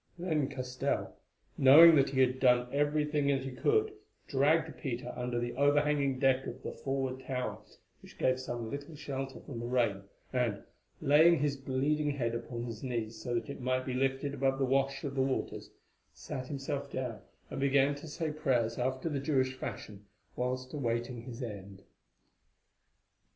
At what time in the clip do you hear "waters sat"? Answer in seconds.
15.21-16.47